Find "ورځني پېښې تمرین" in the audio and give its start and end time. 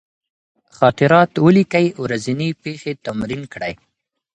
2.03-3.43